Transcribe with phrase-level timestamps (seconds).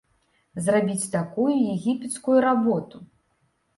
[0.67, 2.95] Зрабіць такую егіпецкую работу!